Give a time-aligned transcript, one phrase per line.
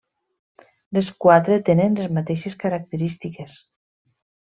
[0.99, 3.63] Les quatre tenen les mateixes característiques.